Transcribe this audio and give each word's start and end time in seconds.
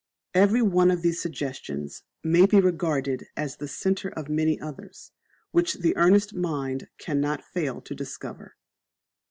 Every 0.33 0.63
one 0.63 0.89
of 0.89 1.03
these 1.03 1.21
Suggestions 1.21 2.01
may 2.23 2.47
be 2.47 2.59
regarded 2.59 3.27
as 3.37 3.57
the 3.57 3.67
centre 3.67 4.09
of 4.09 4.29
many 4.29 4.59
others, 4.59 5.11
which 5.51 5.75
the 5.75 5.95
earnest 5.95 6.33
mind 6.33 6.87
cannot 6.97 7.43
fail 7.45 7.81
to 7.81 7.93
discover. 7.93 8.55